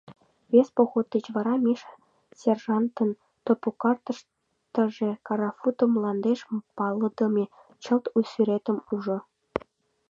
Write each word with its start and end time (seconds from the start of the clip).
Вес 0.51 0.67
поход 0.77 1.05
деч 1.13 1.25
вара 1.35 1.55
Миша 1.65 1.91
сержантын 2.39 3.09
топокартыштыже 3.45 5.09
Карафуто 5.27 5.83
мландеш 5.93 6.39
палыдыме 6.77 7.45
чылт 7.83 8.05
у 8.17 8.19
сӱретым 8.31 8.77
ужо. 8.93 9.17